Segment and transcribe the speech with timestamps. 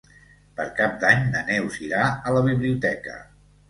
[0.59, 2.03] Per Cap d'Any na Neus irà
[2.33, 3.25] a la biblioteca.